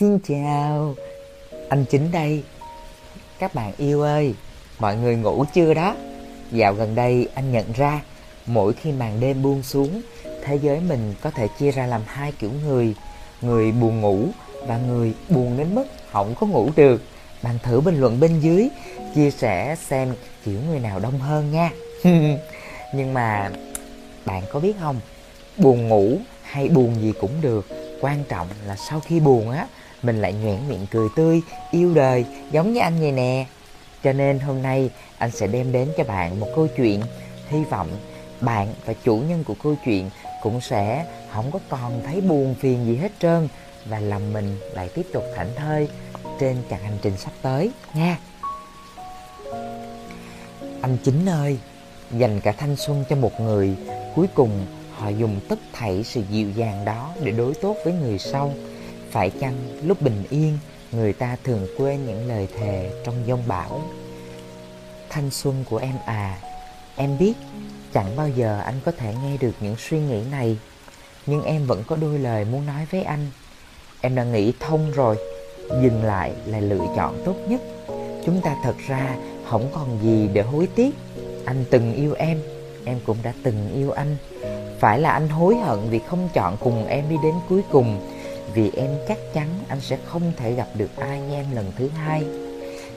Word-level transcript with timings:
Xin 0.00 0.18
chào, 0.28 0.94
anh 1.68 1.84
chính 1.84 2.12
đây. 2.12 2.42
Các 3.38 3.54
bạn 3.54 3.72
yêu 3.78 4.02
ơi, 4.02 4.34
mọi 4.78 4.96
người 4.96 5.16
ngủ 5.16 5.44
chưa 5.54 5.74
đó? 5.74 5.96
Dạo 6.52 6.74
gần 6.74 6.94
đây 6.94 7.28
anh 7.34 7.52
nhận 7.52 7.72
ra, 7.72 8.00
mỗi 8.46 8.72
khi 8.72 8.92
màn 8.92 9.20
đêm 9.20 9.42
buông 9.42 9.62
xuống, 9.62 10.02
thế 10.42 10.58
giới 10.62 10.80
mình 10.80 11.14
có 11.20 11.30
thể 11.30 11.48
chia 11.58 11.70
ra 11.70 11.86
làm 11.86 12.00
hai 12.06 12.32
kiểu 12.32 12.50
người. 12.66 12.94
Người 13.40 13.72
buồn 13.72 14.00
ngủ 14.00 14.24
và 14.66 14.78
người 14.78 15.14
buồn 15.28 15.56
đến 15.56 15.74
mức 15.74 15.84
không 16.12 16.34
có 16.40 16.46
ngủ 16.46 16.70
được. 16.76 17.02
Bạn 17.42 17.58
thử 17.62 17.80
bình 17.80 18.00
luận 18.00 18.20
bên 18.20 18.40
dưới, 18.40 18.68
chia 19.14 19.30
sẻ 19.30 19.76
xem 19.88 20.14
kiểu 20.44 20.60
người 20.68 20.78
nào 20.78 21.00
đông 21.00 21.18
hơn 21.18 21.50
nha. 21.52 21.70
Nhưng 22.94 23.14
mà 23.14 23.50
bạn 24.24 24.42
có 24.52 24.60
biết 24.60 24.72
không, 24.80 25.00
buồn 25.56 25.88
ngủ 25.88 26.16
hay 26.42 26.68
buồn 26.68 26.94
gì 27.00 27.12
cũng 27.20 27.40
được, 27.40 27.66
quan 28.00 28.24
trọng 28.28 28.48
là 28.66 28.76
sau 28.76 29.00
khi 29.00 29.20
buồn 29.20 29.50
á, 29.50 29.66
mình 30.02 30.20
lại 30.20 30.32
nhoẻn 30.32 30.68
miệng 30.68 30.86
cười 30.90 31.08
tươi, 31.16 31.40
yêu 31.70 31.94
đời 31.94 32.24
giống 32.50 32.72
như 32.72 32.80
anh 32.80 33.00
vậy 33.00 33.12
nè. 33.12 33.46
Cho 34.04 34.12
nên 34.12 34.38
hôm 34.38 34.62
nay 34.62 34.90
anh 35.18 35.30
sẽ 35.30 35.46
đem 35.46 35.72
đến 35.72 35.88
cho 35.96 36.04
bạn 36.04 36.40
một 36.40 36.48
câu 36.56 36.66
chuyện 36.76 37.00
hy 37.48 37.64
vọng 37.64 37.88
bạn 38.40 38.74
và 38.84 38.94
chủ 39.04 39.16
nhân 39.16 39.44
của 39.44 39.54
câu 39.62 39.74
chuyện 39.84 40.10
cũng 40.42 40.60
sẽ 40.60 41.06
không 41.32 41.50
có 41.50 41.58
còn 41.68 42.02
thấy 42.06 42.20
buồn 42.20 42.54
phiền 42.54 42.86
gì 42.86 42.96
hết 42.96 43.12
trơn 43.18 43.48
và 43.86 44.00
lòng 44.00 44.32
mình 44.32 44.56
lại 44.74 44.88
tiếp 44.94 45.06
tục 45.12 45.24
thảnh 45.36 45.50
thơi 45.56 45.88
trên 46.40 46.56
chặng 46.70 46.82
hành 46.82 46.98
trình 47.02 47.16
sắp 47.16 47.32
tới 47.42 47.70
nha. 47.94 48.18
Anh 50.82 50.96
chính 51.04 51.28
ơi, 51.28 51.58
dành 52.10 52.40
cả 52.40 52.52
thanh 52.52 52.76
xuân 52.76 53.04
cho 53.08 53.16
một 53.16 53.40
người, 53.40 53.76
cuối 54.14 54.26
cùng 54.34 54.66
họ 54.92 55.08
dùng 55.08 55.40
tất 55.48 55.58
thảy 55.72 56.04
sự 56.04 56.22
dịu 56.30 56.50
dàng 56.50 56.84
đó 56.84 57.10
để 57.22 57.32
đối 57.32 57.54
tốt 57.54 57.76
với 57.84 57.92
người 57.92 58.18
sau 58.18 58.54
phải 59.10 59.30
chăng 59.30 59.54
lúc 59.82 60.02
bình 60.02 60.24
yên, 60.30 60.58
người 60.92 61.12
ta 61.12 61.36
thường 61.44 61.66
quên 61.78 62.06
những 62.06 62.28
lời 62.28 62.48
thề 62.58 62.90
trong 63.04 63.14
giông 63.26 63.42
bão? 63.46 63.82
Thanh 65.10 65.30
xuân 65.30 65.64
của 65.70 65.76
em 65.76 65.94
à 66.06 66.38
em 66.96 67.18
biết, 67.18 67.32
chẳng 67.92 68.16
bao 68.16 68.28
giờ 68.28 68.60
anh 68.64 68.74
có 68.84 68.92
thể 68.92 69.14
nghe 69.22 69.36
được 69.36 69.52
những 69.60 69.76
suy 69.78 70.00
nghĩ 70.00 70.22
này. 70.30 70.58
Nhưng 71.26 71.42
em 71.42 71.66
vẫn 71.66 71.82
có 71.86 71.96
đôi 71.96 72.18
lời 72.18 72.44
muốn 72.44 72.66
nói 72.66 72.86
với 72.90 73.02
anh. 73.02 73.26
Em 74.00 74.14
đã 74.14 74.24
nghĩ 74.24 74.52
thông 74.60 74.90
rồi, 74.90 75.16
dừng 75.82 76.04
lại 76.04 76.32
là 76.46 76.60
lựa 76.60 76.86
chọn 76.96 77.22
tốt 77.24 77.34
nhất. 77.48 77.60
Chúng 78.26 78.40
ta 78.40 78.56
thật 78.64 78.74
ra 78.88 79.16
không 79.46 79.70
còn 79.74 79.98
gì 80.02 80.28
để 80.32 80.42
hối 80.42 80.68
tiếc. 80.74 80.94
Anh 81.44 81.64
từng 81.70 81.94
yêu 81.94 82.14
em 82.14 82.42
em 82.84 83.00
cũng 83.06 83.16
đã 83.22 83.32
từng 83.42 83.74
yêu 83.74 83.90
anh. 83.90 84.16
Phải 84.80 84.98
là 84.98 85.10
anh 85.10 85.28
hối 85.28 85.56
hận 85.56 85.78
vì 85.90 85.98
không 85.98 86.28
chọn 86.34 86.56
cùng 86.60 86.86
em 86.86 87.08
đi 87.08 87.16
đến 87.22 87.34
cuối 87.48 87.62
cùng 87.70 88.00
vì 88.54 88.70
em 88.76 88.90
chắc 89.08 89.18
chắn 89.34 89.48
anh 89.68 89.80
sẽ 89.80 89.98
không 90.04 90.32
thể 90.36 90.52
gặp 90.52 90.68
được 90.74 90.96
ai 90.96 91.20
như 91.20 91.34
em 91.34 91.46
lần 91.54 91.72
thứ 91.78 91.88
hai. 91.88 92.24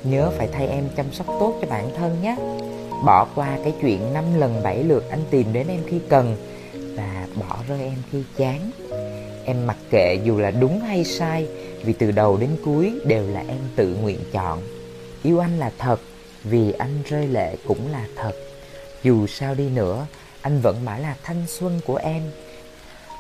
Nhớ 0.04 0.32
phải 0.38 0.48
thay 0.54 0.68
em 0.68 0.90
chăm 0.98 1.06
sóc 1.12 1.28
tốt 1.28 1.58
cho 1.62 1.68
bản 1.70 1.90
thân 1.98 2.22
nhé. 2.22 2.36
Bỏ 3.06 3.28
qua 3.36 3.58
cái 3.64 3.74
chuyện 3.82 4.14
năm 4.14 4.40
lần 4.40 4.64
bảy 4.64 4.84
lượt 4.84 5.10
anh 5.10 5.24
tìm 5.30 5.54
đến 5.54 5.68
em 5.68 5.80
khi 5.88 6.00
cần 6.10 6.36
và 6.96 7.28
bỏ 7.36 7.58
rơi 7.68 7.82
em 7.82 7.98
khi 8.12 8.24
chán. 8.38 8.72
Em 9.46 9.68
mặc 9.68 9.78
kệ 9.90 10.18
dù 10.24 10.38
là 10.38 10.52
đúng 10.52 10.80
hay 10.80 11.04
sai, 11.04 11.48
vì 11.84 11.94
từ 11.94 12.12
đầu 12.12 12.38
đến 12.38 12.50
cuối 12.66 13.00
đều 13.06 13.28
là 13.28 13.44
em 13.48 13.60
tự 13.76 13.96
nguyện 14.02 14.20
chọn. 14.32 14.62
Yêu 15.24 15.40
anh 15.40 15.60
là 15.60 15.72
thật, 15.78 16.00
vì 16.44 16.72
anh 16.72 17.04
rơi 17.06 17.28
lệ 17.28 17.56
cũng 17.68 17.92
là 17.92 18.08
thật. 18.16 18.32
Dù 19.04 19.28
sao 19.28 19.56
đi 19.56 19.70
nữa, 19.70 20.06
anh 20.42 20.62
vẫn 20.62 20.86
mãi 20.86 21.02
là 21.02 21.16
thanh 21.24 21.44
xuân 21.48 21.80
của 21.86 21.96
em. 21.96 22.22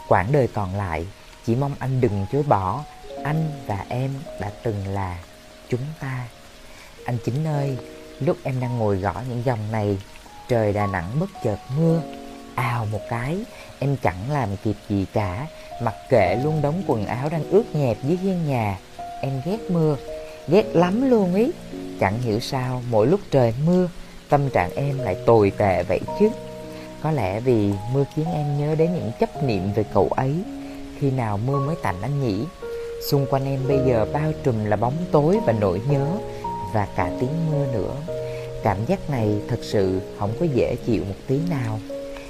Quãng 0.07 0.31
đời 0.31 0.47
còn 0.53 0.75
lại 0.75 1.05
chỉ 1.45 1.55
mong 1.55 1.75
anh 1.79 2.01
đừng 2.01 2.25
chối 2.31 2.43
bỏ. 2.43 2.83
Anh 3.23 3.51
và 3.67 3.85
em 3.89 4.11
đã 4.39 4.51
từng 4.63 4.87
là 4.87 5.17
chúng 5.69 5.81
ta. 5.99 6.27
Anh 7.05 7.17
chính 7.25 7.47
ơi, 7.47 7.77
Lúc 8.19 8.37
em 8.43 8.59
đang 8.59 8.77
ngồi 8.77 8.97
gõ 8.97 9.13
những 9.29 9.43
dòng 9.45 9.71
này, 9.71 9.97
Trời 10.47 10.73
Đà 10.73 10.87
Nẵng 10.87 11.19
bất 11.19 11.29
chợt 11.43 11.57
mưa. 11.77 12.01
Ào 12.55 12.85
một 12.85 13.01
cái, 13.09 13.37
Em 13.79 13.97
chẳng 14.03 14.31
làm 14.31 14.49
kịp 14.63 14.75
gì 14.89 15.05
cả. 15.13 15.47
Mặc 15.81 15.95
kệ 16.09 16.35
luôn 16.43 16.61
đống 16.61 16.83
quần 16.87 17.05
áo 17.05 17.29
đang 17.29 17.49
ướt 17.49 17.75
nhẹp 17.75 17.97
dưới 18.03 18.17
hiên 18.17 18.47
nhà, 18.47 18.77
Em 19.21 19.41
ghét 19.45 19.57
mưa. 19.69 19.97
Ghét 20.47 20.65
lắm 20.73 21.09
luôn 21.09 21.35
ý. 21.35 21.51
Chẳng 21.99 22.21
hiểu 22.21 22.39
sao 22.39 22.81
mỗi 22.89 23.07
lúc 23.07 23.19
trời 23.31 23.53
mưa, 23.65 23.89
Tâm 24.29 24.49
trạng 24.49 24.71
em 24.75 24.97
lại 24.97 25.15
tồi 25.25 25.51
tệ 25.57 25.83
vậy 25.83 25.99
chứ. 26.19 26.29
Có 27.01 27.11
lẽ 27.11 27.39
vì 27.39 27.71
mưa 27.93 28.05
khiến 28.15 28.25
em 28.33 28.57
nhớ 28.57 28.75
đến 28.75 28.93
những 28.93 29.11
chấp 29.19 29.43
niệm 29.43 29.73
về 29.73 29.85
cậu 29.93 30.07
ấy 30.07 30.35
khi 31.03 31.11
nào 31.11 31.39
mưa 31.47 31.59
mới 31.59 31.75
tạnh 31.81 31.95
anh 32.01 32.21
nhỉ? 32.21 32.45
Xung 33.09 33.25
quanh 33.29 33.45
em 33.45 33.59
bây 33.67 33.79
giờ 33.87 34.05
bao 34.13 34.31
trùm 34.43 34.65
là 34.65 34.75
bóng 34.75 34.93
tối 35.11 35.39
và 35.45 35.53
nỗi 35.53 35.81
nhớ 35.89 36.07
Và 36.73 36.87
cả 36.95 37.11
tiếng 37.19 37.51
mưa 37.51 37.65
nữa. 37.73 37.95
Cảm 38.63 38.77
giác 38.85 39.09
này 39.09 39.41
thật 39.47 39.59
sự 39.61 39.99
không 40.19 40.33
có 40.39 40.45
dễ 40.53 40.75
chịu 40.85 41.03
một 41.05 41.15
tí 41.27 41.39
nào. 41.49 41.79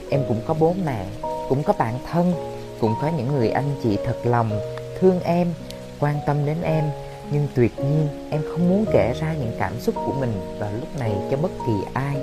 Em 0.09 0.21
cũng 0.27 0.41
có 0.47 0.53
bố 0.59 0.73
mẹ, 0.85 1.05
cũng 1.49 1.63
có 1.63 1.73
bạn 1.73 1.99
thân 2.11 2.33
Cũng 2.79 2.93
có 3.01 3.11
những 3.17 3.27
người 3.27 3.49
anh 3.49 3.75
chị 3.83 3.97
thật 4.05 4.17
lòng, 4.23 4.59
thương 4.99 5.19
em, 5.19 5.53
quan 5.99 6.15
tâm 6.25 6.45
đến 6.45 6.57
em. 6.63 6.83
Nhưng 7.31 7.47
tuyệt 7.55 7.71
nhiên 7.79 8.07
em 8.29 8.41
không 8.51 8.69
muốn 8.69 8.85
kể 8.93 9.13
ra 9.19 9.33
những 9.33 9.51
cảm 9.59 9.79
xúc 9.79 9.95
của 9.95 10.13
mình 10.19 10.33
vào 10.59 10.71
lúc 10.79 10.99
này 10.99 11.11
cho 11.31 11.37
bất 11.37 11.51
kỳ 11.67 11.73
ai. 11.93 12.17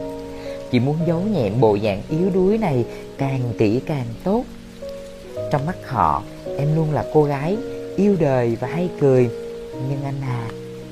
Chỉ 0.70 0.80
muốn 0.80 0.96
giấu 1.06 1.20
nhẹm 1.20 1.60
bộ 1.60 1.78
dạng 1.84 2.02
yếu 2.08 2.30
đuối 2.34 2.58
này 2.58 2.84
càng 3.18 3.40
kỹ 3.58 3.80
càng 3.86 4.06
tốt. 4.24 4.44
Trong 5.50 5.66
mắt 5.66 5.76
họ, 5.86 6.22
em 6.58 6.76
luôn 6.76 6.90
là 6.90 7.04
cô 7.14 7.24
gái 7.24 7.56
yêu 7.96 8.16
đời 8.20 8.56
và 8.60 8.68
hay 8.68 8.88
cười. 9.00 9.30
Nhưng 9.88 10.04
anh 10.04 10.20
à, 10.22 10.48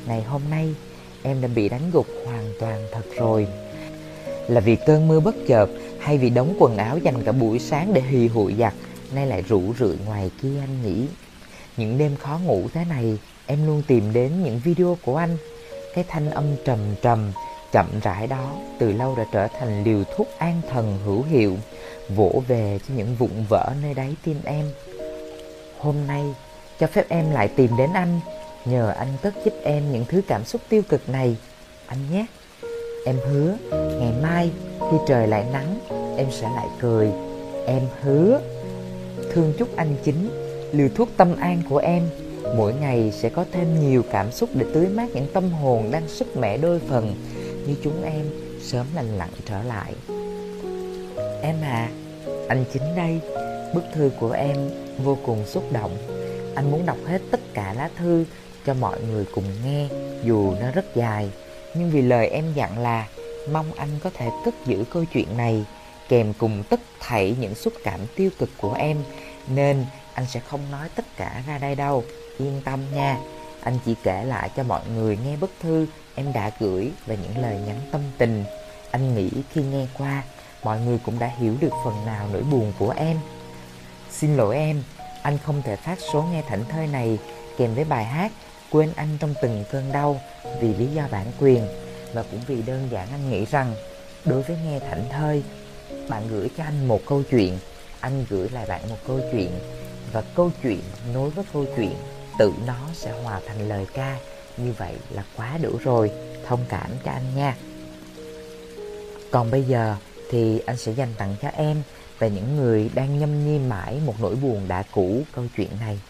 ngày 0.06 0.22
hôm 0.22 0.42
nay 0.50 0.74
em 1.22 1.40
đã 1.40 1.48
bị 1.54 1.68
đánh 1.68 1.90
gục 1.92 2.06
hoàn 2.26 2.52
toàn 2.60 2.86
thật 2.92 3.04
rồi. 3.16 3.46
Là 4.48 4.60
vì 4.60 4.76
cơn 4.86 5.08
mưa 5.08 5.20
bất 5.20 5.34
chợt 5.46 5.66
hay 5.98 6.18
vì 6.18 6.30
đống 6.30 6.56
quần 6.58 6.76
áo 6.76 6.98
dành 6.98 7.22
cả 7.24 7.32
buổi 7.32 7.58
sáng 7.58 7.94
để 7.94 8.00
hì 8.00 8.28
hụi 8.28 8.54
giặt 8.58 8.74
nay 9.14 9.26
lại 9.26 9.42
rủ 9.48 9.62
rượi 9.78 9.96
ngoài 10.06 10.30
kia 10.42 10.60
anh 10.60 10.82
nghĩ 10.84 11.06
Những 11.76 11.98
đêm 11.98 12.16
khó 12.16 12.38
ngủ 12.44 12.68
thế 12.74 12.84
này, 12.88 13.18
em 13.46 13.66
luôn 13.66 13.82
tìm 13.86 14.12
đến 14.12 14.42
những 14.44 14.60
video 14.64 14.98
của 15.04 15.16
anh. 15.16 15.36
Cái 15.94 16.04
thanh 16.08 16.30
âm 16.30 16.44
trầm 16.64 16.78
trầm, 17.02 17.32
chậm 17.72 17.86
rãi 18.02 18.26
đó 18.26 18.56
từ 18.78 18.92
lâu 18.92 19.16
đã 19.16 19.24
trở 19.32 19.48
thành 19.48 19.84
liều 19.84 20.04
thuốc 20.16 20.28
an 20.38 20.60
thần 20.70 20.98
hữu 21.04 21.22
hiệu 21.22 21.56
vỗ 22.16 22.42
về 22.48 22.78
cho 22.88 22.94
những 22.96 23.14
vụn 23.14 23.30
vỡ 23.48 23.72
nơi 23.82 23.94
đáy 23.94 24.16
tim 24.24 24.36
em. 24.44 24.64
Hôm 25.78 25.94
nay, 26.06 26.24
cho 26.80 26.86
phép 26.86 27.04
em 27.08 27.30
lại 27.30 27.48
tìm 27.48 27.76
đến 27.76 27.90
anh, 27.94 28.20
nhờ 28.64 28.90
anh 28.90 29.08
cất 29.22 29.34
giúp 29.44 29.54
em 29.62 29.92
những 29.92 30.04
thứ 30.08 30.20
cảm 30.28 30.44
xúc 30.44 30.60
tiêu 30.68 30.82
cực 30.88 31.08
này, 31.08 31.36
anh 31.86 31.98
nhé. 32.12 32.26
Em 33.06 33.16
hứa, 33.28 33.56
ngày 33.70 34.12
mai 34.22 34.50
khi 34.80 34.96
trời 35.08 35.26
lại 35.26 35.44
nắng, 35.52 35.78
em 36.16 36.26
sẽ 36.30 36.48
lại 36.54 36.66
cười. 36.80 37.10
Em 37.66 37.82
hứa. 38.00 38.40
Thương 39.32 39.52
chúc 39.58 39.76
anh 39.76 39.96
chính, 40.04 40.30
liều 40.72 40.88
thuốc 40.94 41.08
tâm 41.16 41.36
an 41.36 41.62
của 41.68 41.78
em 41.78 42.02
mỗi 42.56 42.74
ngày 42.74 43.12
sẽ 43.12 43.28
có 43.28 43.44
thêm 43.52 43.90
nhiều 43.90 44.02
cảm 44.10 44.32
xúc 44.32 44.48
để 44.54 44.66
tưới 44.74 44.86
mát 44.86 45.06
những 45.14 45.26
tâm 45.32 45.50
hồn 45.50 45.90
đang 45.90 46.08
sức 46.08 46.36
mẻ 46.36 46.56
đôi 46.56 46.80
phần 46.88 47.14
như 47.66 47.74
chúng 47.82 48.02
em 48.04 48.26
sớm 48.62 48.86
lành 48.94 49.18
lặn 49.18 49.28
trở 49.44 49.62
lại. 49.62 49.94
Em 51.42 51.56
à, 51.62 51.88
anh 52.48 52.64
chính 52.72 52.82
đây, 52.96 53.20
bức 53.74 53.84
thư 53.94 54.10
của 54.20 54.30
em 54.30 54.56
vô 54.98 55.18
cùng 55.26 55.46
xúc 55.46 55.64
động. 55.72 55.96
Anh 56.54 56.70
muốn 56.70 56.86
đọc 56.86 56.96
hết 57.06 57.20
tất 57.30 57.40
cả 57.54 57.74
lá 57.76 57.90
thư 57.96 58.24
cho 58.66 58.74
mọi 58.74 59.00
người 59.00 59.24
cùng 59.34 59.44
nghe, 59.64 59.88
dù 60.24 60.54
nó 60.60 60.70
rất 60.70 60.96
dài. 60.96 61.30
Nhưng 61.74 61.90
vì 61.90 62.02
lời 62.02 62.28
em 62.28 62.52
dặn 62.54 62.78
là 62.78 63.06
mong 63.52 63.72
anh 63.72 63.88
có 64.02 64.10
thể 64.14 64.28
cất 64.44 64.54
giữ 64.66 64.84
câu 64.90 65.04
chuyện 65.12 65.36
này 65.36 65.64
kèm 66.08 66.32
cùng 66.38 66.62
tất 66.70 66.80
thảy 67.00 67.36
những 67.40 67.54
xúc 67.54 67.72
cảm 67.84 68.00
tiêu 68.16 68.30
cực 68.38 68.50
của 68.56 68.74
em 68.74 68.96
nên 69.48 69.84
anh 70.14 70.26
sẽ 70.26 70.40
không 70.40 70.60
nói 70.70 70.88
tất 70.94 71.04
cả 71.16 71.42
ra 71.46 71.58
đây 71.58 71.74
đâu 71.74 72.04
yên 72.38 72.60
tâm 72.64 72.80
nha 72.94 73.18
anh 73.60 73.78
chỉ 73.84 73.94
kể 74.02 74.24
lại 74.24 74.50
cho 74.56 74.62
mọi 74.62 74.80
người 74.94 75.18
nghe 75.24 75.36
bức 75.36 75.50
thư 75.60 75.86
em 76.14 76.32
đã 76.32 76.50
gửi 76.58 76.92
và 77.06 77.14
những 77.14 77.42
lời 77.42 77.58
nhắn 77.66 77.80
tâm 77.92 78.00
tình 78.18 78.44
anh 78.90 79.14
nghĩ 79.14 79.30
khi 79.52 79.62
nghe 79.62 79.86
qua 79.98 80.22
mọi 80.64 80.80
người 80.80 80.98
cũng 81.04 81.18
đã 81.18 81.26
hiểu 81.26 81.54
được 81.60 81.72
phần 81.84 82.06
nào 82.06 82.28
nỗi 82.32 82.42
buồn 82.42 82.72
của 82.78 82.90
em. 82.90 83.16
Xin 84.20 84.36
lỗi 84.36 84.56
em, 84.56 84.82
anh 85.22 85.38
không 85.38 85.62
thể 85.62 85.76
phát 85.76 85.98
số 86.12 86.22
nghe 86.22 86.42
thảnh 86.48 86.64
thơi 86.64 86.86
này 86.86 87.18
kèm 87.58 87.74
với 87.74 87.84
bài 87.84 88.04
hát 88.04 88.32
Quên 88.70 88.92
anh 88.96 89.08
trong 89.20 89.34
từng 89.42 89.64
cơn 89.70 89.92
đau 89.92 90.20
vì 90.60 90.74
lý 90.74 90.86
do 90.86 91.08
bản 91.10 91.26
quyền. 91.40 91.66
Và 92.14 92.22
cũng 92.22 92.40
vì 92.46 92.62
đơn 92.62 92.88
giản 92.90 93.08
anh 93.10 93.30
nghĩ 93.30 93.44
rằng 93.44 93.74
đối 94.24 94.42
với 94.42 94.56
nghe 94.64 94.78
thảnh 94.78 95.04
thơi, 95.10 95.42
bạn 96.08 96.28
gửi 96.28 96.50
cho 96.56 96.64
anh 96.64 96.88
một 96.88 97.00
câu 97.06 97.22
chuyện, 97.30 97.58
anh 98.00 98.24
gửi 98.30 98.48
lại 98.48 98.66
bạn 98.66 98.88
một 98.88 98.96
câu 99.06 99.20
chuyện 99.32 99.50
và 100.12 100.22
câu 100.34 100.50
chuyện 100.62 100.80
nối 101.14 101.30
với 101.30 101.44
câu 101.52 101.64
chuyện 101.76 101.94
tự 102.38 102.52
nó 102.66 102.80
sẽ 102.94 103.22
hòa 103.22 103.40
thành 103.46 103.68
lời 103.68 103.86
ca. 103.94 104.16
Như 104.56 104.72
vậy 104.78 104.94
là 105.10 105.24
quá 105.36 105.58
đủ 105.62 105.70
rồi 105.84 106.10
thông 106.46 106.60
cảm 106.68 106.90
cho 107.04 107.10
anh 107.10 107.34
nha. 107.36 107.56
Còn 109.30 109.50
bây 109.50 109.62
giờ 109.62 109.96
thì 110.30 110.60
anh 110.66 110.76
sẽ 110.76 110.92
dành 110.92 111.14
tặng 111.18 111.36
cho 111.42 111.48
em 111.48 111.82
và 112.18 112.26
những 112.26 112.56
người 112.56 112.90
đang 112.94 113.18
nhâm 113.18 113.46
nhi 113.46 113.58
mãi 113.58 114.00
một 114.06 114.14
nỗi 114.20 114.36
buồn 114.36 114.68
đã 114.68 114.82
cũ 114.92 115.22
câu 115.34 115.44
chuyện 115.56 115.68
này. 115.80 116.00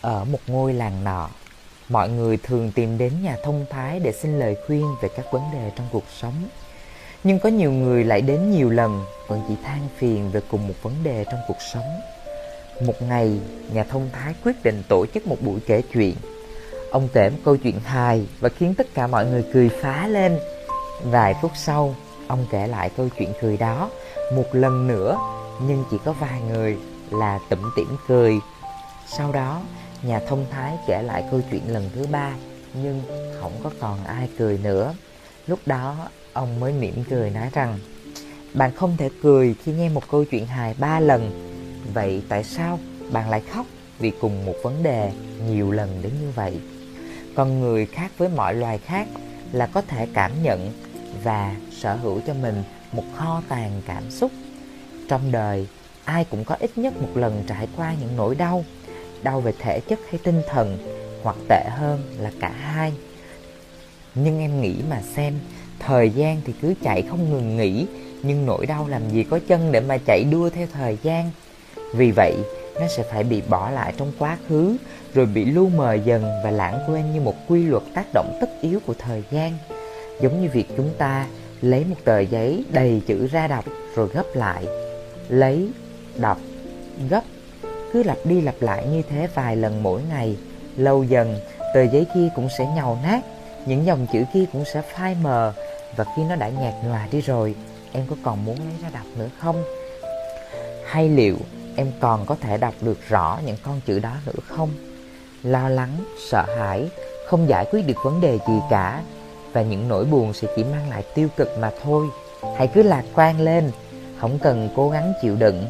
Ở 0.00 0.24
một 0.24 0.38
ngôi 0.46 0.74
làng 0.74 1.04
nọ, 1.04 1.30
mọi 1.88 2.08
người 2.08 2.36
thường 2.36 2.72
tìm 2.74 2.98
đến 2.98 3.12
nhà 3.22 3.36
thông 3.44 3.66
thái 3.70 4.00
để 4.00 4.12
xin 4.12 4.38
lời 4.38 4.56
khuyên 4.66 4.84
về 5.02 5.08
các 5.16 5.26
vấn 5.32 5.42
đề 5.52 5.70
trong 5.76 5.88
cuộc 5.92 6.04
sống. 6.20 6.48
Nhưng 7.24 7.38
có 7.38 7.48
nhiều 7.48 7.72
người 7.72 8.04
lại 8.04 8.20
đến 8.20 8.50
nhiều 8.50 8.70
lần 8.70 9.04
vẫn 9.26 9.42
chỉ 9.48 9.54
than 9.64 9.88
phiền 9.96 10.30
về 10.30 10.40
cùng 10.50 10.68
một 10.68 10.74
vấn 10.82 10.94
đề 11.02 11.24
trong 11.30 11.40
cuộc 11.48 11.60
sống. 11.72 12.00
Một 12.80 13.02
ngày, 13.02 13.38
nhà 13.72 13.84
thông 13.84 14.10
thái 14.12 14.34
quyết 14.44 14.64
định 14.64 14.82
tổ 14.88 15.06
chức 15.14 15.26
một 15.26 15.36
buổi 15.40 15.60
kể 15.66 15.82
chuyện. 15.92 16.14
Ông 16.90 17.08
kể 17.12 17.30
một 17.30 17.38
câu 17.44 17.56
chuyện 17.56 17.80
hài 17.80 18.26
và 18.40 18.48
khiến 18.48 18.74
tất 18.74 18.86
cả 18.94 19.06
mọi 19.06 19.26
người 19.26 19.44
cười 19.52 19.68
phá 19.68 20.06
lên. 20.06 20.38
Vài 21.02 21.34
phút 21.42 21.50
sau, 21.54 21.94
ông 22.28 22.46
kể 22.50 22.66
lại 22.66 22.90
câu 22.96 23.08
chuyện 23.18 23.32
cười 23.40 23.56
đó 23.56 23.90
một 24.32 24.46
lần 24.52 24.86
nữa, 24.86 25.18
nhưng 25.66 25.84
chỉ 25.90 25.96
có 26.04 26.12
vài 26.12 26.40
người 26.40 26.78
là 27.10 27.38
tủm 27.48 27.58
tỉm 27.76 27.96
cười. 28.08 28.34
Sau 29.06 29.32
đó, 29.32 29.62
nhà 30.02 30.20
thông 30.28 30.46
thái 30.50 30.76
kể 30.86 31.02
lại 31.02 31.24
câu 31.30 31.40
chuyện 31.50 31.72
lần 31.72 31.90
thứ 31.94 32.06
ba, 32.10 32.34
nhưng 32.82 33.02
không 33.40 33.52
có 33.64 33.70
còn 33.80 34.04
ai 34.04 34.28
cười 34.38 34.58
nữa. 34.58 34.94
Lúc 35.46 35.58
đó, 35.66 36.08
ông 36.32 36.60
mới 36.60 36.72
mỉm 36.72 37.04
cười 37.10 37.30
nói 37.30 37.50
rằng, 37.52 37.78
bạn 38.54 38.70
không 38.76 38.96
thể 38.96 39.10
cười 39.22 39.54
khi 39.64 39.72
nghe 39.72 39.88
một 39.88 40.02
câu 40.10 40.24
chuyện 40.24 40.46
hài 40.46 40.74
ba 40.78 41.00
lần. 41.00 41.52
Vậy 41.94 42.22
tại 42.28 42.44
sao 42.44 42.78
bạn 43.12 43.30
lại 43.30 43.42
khóc 43.52 43.66
vì 43.98 44.12
cùng 44.20 44.46
một 44.46 44.54
vấn 44.62 44.82
đề 44.82 45.12
nhiều 45.48 45.70
lần 45.70 46.02
đến 46.02 46.12
như 46.20 46.30
vậy? 46.34 46.60
Con 47.36 47.60
người 47.60 47.86
khác 47.86 48.10
với 48.18 48.28
mọi 48.28 48.54
loài 48.54 48.78
khác 48.78 49.08
là 49.52 49.66
có 49.66 49.82
thể 49.82 50.08
cảm 50.14 50.42
nhận 50.42 50.72
và 51.22 51.56
sở 51.70 51.94
hữu 51.94 52.20
cho 52.26 52.34
mình 52.34 52.62
một 52.92 53.04
kho 53.16 53.42
tàng 53.48 53.82
cảm 53.86 54.10
xúc. 54.10 54.30
Trong 55.08 55.32
đời, 55.32 55.66
ai 56.04 56.24
cũng 56.24 56.44
có 56.44 56.56
ít 56.60 56.78
nhất 56.78 57.02
một 57.02 57.08
lần 57.14 57.42
trải 57.46 57.68
qua 57.76 57.94
những 58.00 58.16
nỗi 58.16 58.34
đau, 58.34 58.64
đau 59.22 59.40
về 59.40 59.52
thể 59.58 59.80
chất 59.80 59.98
hay 60.10 60.20
tinh 60.24 60.42
thần, 60.48 60.78
hoặc 61.22 61.36
tệ 61.48 61.64
hơn 61.70 62.02
là 62.18 62.30
cả 62.40 62.48
hai. 62.48 62.92
Nhưng 64.14 64.40
em 64.40 64.60
nghĩ 64.60 64.74
mà 64.90 65.02
xem, 65.16 65.34
thời 65.78 66.10
gian 66.10 66.40
thì 66.44 66.52
cứ 66.62 66.74
chạy 66.82 67.02
không 67.02 67.30
ngừng 67.30 67.56
nghỉ, 67.56 67.86
nhưng 68.22 68.46
nỗi 68.46 68.66
đau 68.66 68.88
làm 68.88 69.10
gì 69.10 69.22
có 69.22 69.40
chân 69.48 69.72
để 69.72 69.80
mà 69.80 69.98
chạy 70.06 70.24
đua 70.24 70.50
theo 70.50 70.66
thời 70.72 70.98
gian. 71.02 71.30
Vì 71.94 72.10
vậy, 72.10 72.36
nó 72.80 72.86
sẽ 72.96 73.02
phải 73.02 73.24
bị 73.24 73.42
bỏ 73.48 73.70
lại 73.70 73.92
trong 73.96 74.12
quá 74.18 74.38
khứ, 74.48 74.76
rồi 75.14 75.26
bị 75.26 75.44
lu 75.44 75.68
mờ 75.68 75.94
dần 75.94 76.22
và 76.44 76.50
lãng 76.50 76.78
quên 76.88 77.12
như 77.12 77.20
một 77.20 77.34
quy 77.48 77.62
luật 77.64 77.82
tác 77.94 78.06
động 78.14 78.38
tất 78.40 78.50
yếu 78.60 78.80
của 78.86 78.94
thời 78.98 79.22
gian. 79.30 79.52
Giống 80.20 80.42
như 80.42 80.48
việc 80.52 80.66
chúng 80.76 80.90
ta 80.98 81.26
lấy 81.62 81.84
một 81.84 81.96
tờ 82.04 82.20
giấy 82.20 82.64
đầy 82.70 83.02
chữ 83.06 83.26
ra 83.26 83.46
đọc 83.46 83.64
rồi 83.94 84.08
gấp 84.08 84.26
lại. 84.34 84.66
Lấy, 85.28 85.70
đọc, 86.16 86.38
gấp, 87.10 87.22
cứ 87.92 88.02
lặp 88.02 88.16
đi 88.24 88.40
lặp 88.40 88.54
lại 88.60 88.86
như 88.86 89.02
thế 89.10 89.28
vài 89.34 89.56
lần 89.56 89.82
mỗi 89.82 90.02
ngày. 90.10 90.36
Lâu 90.76 91.04
dần, 91.04 91.38
tờ 91.74 91.82
giấy 91.82 92.06
kia 92.14 92.28
cũng 92.36 92.48
sẽ 92.58 92.66
nhàu 92.76 92.98
nát, 93.02 93.20
những 93.66 93.86
dòng 93.86 94.06
chữ 94.12 94.24
kia 94.34 94.44
cũng 94.52 94.64
sẽ 94.64 94.82
phai 94.82 95.16
mờ 95.22 95.52
và 95.96 96.04
khi 96.16 96.22
nó 96.28 96.36
đã 96.36 96.48
nhạt 96.48 96.74
nhòa 96.84 97.08
đi 97.10 97.20
rồi, 97.20 97.54
em 97.92 98.04
có 98.10 98.16
còn 98.22 98.44
muốn 98.44 98.56
lấy 98.58 98.74
ra 98.82 98.88
đọc 98.92 99.06
nữa 99.18 99.28
không? 99.38 99.64
Hay 100.86 101.08
liệu 101.08 101.36
em 101.76 101.92
còn 102.00 102.26
có 102.26 102.36
thể 102.40 102.58
đọc 102.58 102.74
được 102.80 102.98
rõ 103.08 103.38
những 103.46 103.56
con 103.62 103.80
chữ 103.86 103.98
đó 103.98 104.12
nữa 104.26 104.42
không? 104.46 104.70
Lo 105.42 105.68
lắng, 105.68 105.96
sợ 106.30 106.44
hãi, 106.58 106.88
không 107.26 107.48
giải 107.48 107.66
quyết 107.70 107.86
được 107.86 107.96
vấn 108.04 108.20
đề 108.20 108.38
gì 108.48 108.60
cả 108.70 109.02
và 109.56 109.62
những 109.62 109.88
nỗi 109.88 110.04
buồn 110.04 110.32
sẽ 110.32 110.48
chỉ 110.56 110.64
mang 110.64 110.90
lại 110.90 111.02
tiêu 111.14 111.28
cực 111.36 111.58
mà 111.58 111.70
thôi. 111.82 112.06
Hãy 112.56 112.66
cứ 112.66 112.82
lạc 112.82 113.04
quan 113.14 113.40
lên, 113.40 113.70
không 114.20 114.38
cần 114.38 114.68
cố 114.76 114.90
gắng 114.90 115.12
chịu 115.22 115.36
đựng, 115.36 115.64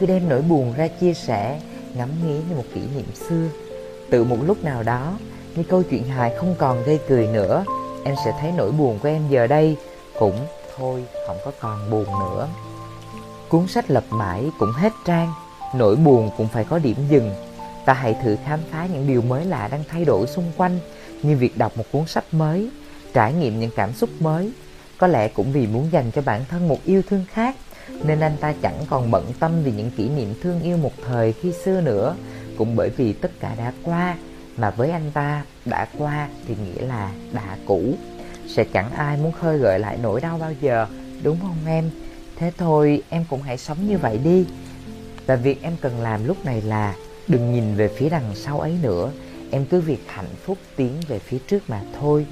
cứ 0.00 0.06
đem 0.06 0.28
nỗi 0.28 0.42
buồn 0.42 0.72
ra 0.76 0.88
chia 0.88 1.14
sẻ, 1.14 1.60
ngắm 1.94 2.08
nghía 2.24 2.34
như 2.48 2.56
một 2.56 2.64
kỷ 2.74 2.80
niệm 2.80 3.06
xưa. 3.14 3.48
Từ 4.10 4.24
một 4.24 4.36
lúc 4.46 4.64
nào 4.64 4.82
đó, 4.82 5.18
như 5.56 5.62
câu 5.62 5.82
chuyện 5.82 6.04
hài 6.04 6.34
không 6.36 6.54
còn 6.58 6.84
gây 6.84 6.98
cười 7.08 7.26
nữa, 7.26 7.64
em 8.04 8.14
sẽ 8.24 8.32
thấy 8.40 8.52
nỗi 8.56 8.72
buồn 8.72 8.98
của 9.02 9.08
em 9.08 9.22
giờ 9.28 9.46
đây 9.46 9.76
cũng 10.18 10.36
thôi 10.76 11.04
không 11.26 11.36
có 11.44 11.52
còn 11.60 11.90
buồn 11.90 12.06
nữa. 12.06 12.48
Cuốn 13.48 13.66
sách 13.66 13.90
lật 13.90 14.04
mãi 14.10 14.50
cũng 14.58 14.72
hết 14.72 14.92
trang, 15.06 15.32
nỗi 15.74 15.96
buồn 15.96 16.30
cũng 16.36 16.48
phải 16.48 16.64
có 16.64 16.78
điểm 16.78 16.96
dừng. 17.10 17.34
Ta 17.84 17.92
hãy 17.92 18.16
thử 18.22 18.36
khám 18.44 18.60
phá 18.70 18.86
những 18.92 19.06
điều 19.06 19.22
mới 19.22 19.44
lạ 19.44 19.68
đang 19.72 19.84
thay 19.88 20.04
đổi 20.04 20.26
xung 20.26 20.52
quanh, 20.56 20.78
như 21.22 21.36
việc 21.36 21.58
đọc 21.58 21.72
một 21.76 21.84
cuốn 21.92 22.06
sách 22.06 22.24
mới, 22.32 22.70
trải 23.14 23.32
nghiệm 23.32 23.60
những 23.60 23.70
cảm 23.76 23.92
xúc 23.92 24.10
mới. 24.20 24.52
Có 24.98 25.06
lẽ 25.06 25.28
cũng 25.28 25.52
vì 25.52 25.66
muốn 25.66 25.88
dành 25.92 26.10
cho 26.10 26.22
bản 26.22 26.44
thân 26.48 26.68
một 26.68 26.78
yêu 26.84 27.02
thương 27.08 27.24
khác, 27.32 27.56
nên 28.04 28.20
anh 28.20 28.36
ta 28.40 28.54
chẳng 28.62 28.84
còn 28.90 29.10
bận 29.10 29.32
tâm 29.40 29.52
vì 29.64 29.72
những 29.72 29.90
kỷ 29.90 30.08
niệm 30.08 30.34
thương 30.42 30.62
yêu 30.62 30.76
một 30.76 30.92
thời 31.06 31.32
khi 31.32 31.52
xưa 31.52 31.80
nữa. 31.80 32.16
Cũng 32.58 32.76
bởi 32.76 32.90
vì 32.90 33.12
tất 33.12 33.30
cả 33.40 33.54
đã 33.58 33.72
qua, 33.82 34.16
mà 34.56 34.70
với 34.70 34.90
anh 34.90 35.10
ta 35.14 35.44
đã 35.64 35.86
qua 35.98 36.28
thì 36.46 36.54
nghĩa 36.64 36.86
là 36.86 37.12
đã 37.32 37.56
cũ. 37.66 37.94
Sẽ 38.48 38.64
chẳng 38.72 38.92
ai 38.92 39.16
muốn 39.16 39.32
khơi 39.32 39.58
gợi 39.58 39.78
lại 39.78 39.98
nỗi 40.02 40.20
đau 40.20 40.38
bao 40.38 40.52
giờ, 40.60 40.86
đúng 41.22 41.40
không 41.40 41.56
em? 41.66 41.90
Thế 42.36 42.52
thôi 42.58 43.02
em 43.08 43.24
cũng 43.30 43.42
hãy 43.42 43.58
sống 43.58 43.88
như 43.88 43.98
vậy 43.98 44.18
đi. 44.24 44.44
Và 45.26 45.36
việc 45.36 45.62
em 45.62 45.76
cần 45.80 46.00
làm 46.00 46.26
lúc 46.26 46.44
này 46.44 46.62
là 46.62 46.94
đừng 47.28 47.52
nhìn 47.52 47.74
về 47.74 47.88
phía 47.88 48.08
đằng 48.08 48.34
sau 48.34 48.60
ấy 48.60 48.78
nữa, 48.82 49.12
em 49.50 49.66
cứ 49.66 49.80
việc 49.80 50.04
hạnh 50.06 50.34
phúc 50.44 50.58
tiến 50.76 50.92
về 51.08 51.18
phía 51.18 51.38
trước 51.38 51.70
mà 51.70 51.82
thôi. 52.00 52.26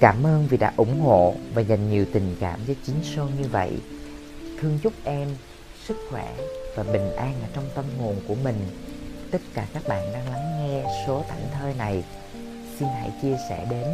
Cảm 0.00 0.26
ơn 0.26 0.46
vì 0.46 0.56
đã 0.56 0.72
ủng 0.76 1.00
hộ 1.00 1.34
và 1.54 1.62
dành 1.62 1.90
nhiều 1.90 2.06
tình 2.12 2.36
cảm 2.40 2.60
với 2.66 2.76
chính 2.86 2.96
show 3.02 3.28
như 3.40 3.48
vậy. 3.48 3.72
Thương 4.60 4.78
chúc 4.82 4.92
em 5.04 5.28
sức 5.86 5.96
khỏe 6.10 6.34
và 6.74 6.82
bình 6.82 7.16
an 7.16 7.34
ở 7.42 7.48
trong 7.54 7.64
tâm 7.74 7.84
hồn 7.98 8.16
của 8.28 8.34
mình. 8.34 8.56
Tất 9.30 9.40
cả 9.54 9.66
các 9.74 9.82
bạn 9.88 10.12
đang 10.12 10.30
lắng 10.30 10.58
nghe 10.58 10.84
số 11.06 11.24
thảnh 11.28 11.48
thơi 11.52 11.74
này, 11.78 12.04
xin 12.78 12.88
hãy 12.88 13.10
chia 13.22 13.36
sẻ 13.48 13.66
đến 13.70 13.86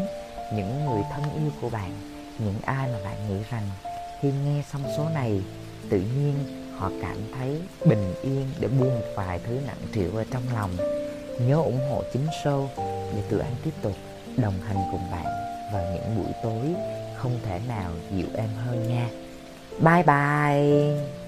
những 0.55 0.85
người 0.85 1.03
thân 1.13 1.23
yêu 1.23 1.53
của 1.61 1.71
bạn, 1.71 1.91
những 2.39 2.59
ai 2.63 2.89
mà 2.93 2.99
bạn 3.05 3.29
nghĩ 3.29 3.45
rằng 3.51 3.69
khi 4.23 4.33
nghe 4.45 4.63
xong 4.73 4.83
số 4.97 5.09
này, 5.15 5.43
tự 5.91 6.01
nhiên 6.01 6.35
họ 6.77 6.91
cảm 7.03 7.17
thấy 7.39 7.61
bình 7.85 8.15
yên 8.23 8.47
để 8.61 8.69
buông 8.69 8.95
một 8.95 9.07
vài 9.17 9.41
thứ 9.47 9.59
nặng 9.67 9.81
trĩu 9.95 10.17
ở 10.17 10.25
trong 10.31 10.43
lòng. 10.55 10.71
Nhớ 11.41 11.57
ủng 11.57 11.81
hộ 11.91 12.03
chính 12.13 12.27
show 12.45 12.67
để 13.17 13.23
tụi 13.31 13.41
anh 13.41 13.55
tiếp 13.65 13.75
tục 13.83 13.95
đồng 14.37 14.61
hành 14.61 14.77
cùng 14.93 15.11
bạn 15.11 15.50
vào 15.73 15.85
những 15.95 16.17
buổi 16.17 16.33
tối 16.43 16.75
không 17.15 17.41
thể 17.43 17.61
nào 17.69 17.93
dịu 18.11 18.27
êm 18.35 18.51
hơn 18.55 18.89
nha. 18.89 19.11
Bye 19.81 20.03
bye. 20.03 21.20